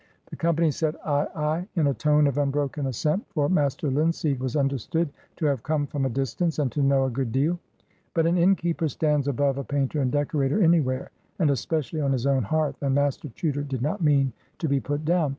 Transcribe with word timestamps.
The 0.31 0.35
company 0.35 0.71
said, 0.71 0.95
"Ay, 1.05 1.27
ay!" 1.35 1.67
in 1.75 1.85
a 1.85 1.93
tone 1.93 2.25
of 2.25 2.39
unbroken 2.39 2.87
assent, 2.87 3.23
for 3.29 3.47
Master 3.49 3.91
Linseed 3.91 4.39
was 4.39 4.55
understood 4.55 5.09
to 5.35 5.45
have 5.45 5.61
"come 5.61 5.85
from 5.85 6.07
a 6.07 6.09
distance," 6.09 6.57
and 6.57 6.71
to 6.71 6.81
"know 6.81 7.05
a 7.05 7.11
good 7.11 7.31
deal." 7.31 7.59
But 8.15 8.25
an 8.25 8.35
innkeeper 8.35 8.87
stands 8.87 9.27
above 9.27 9.59
a 9.59 9.63
painter 9.63 10.01
and 10.01 10.11
decorator 10.11 10.59
anywhere, 10.59 11.11
and 11.37 11.51
especially 11.51 12.01
on 12.01 12.13
his 12.13 12.25
own 12.25 12.41
hearth, 12.41 12.81
and 12.81 12.95
Master 12.95 13.29
Chuter 13.35 13.61
did 13.61 13.83
not 13.83 14.01
mean 14.01 14.33
to 14.57 14.67
be 14.67 14.79
put 14.79 15.05
down. 15.05 15.29